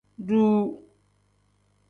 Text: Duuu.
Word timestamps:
Duuu. 0.27 0.67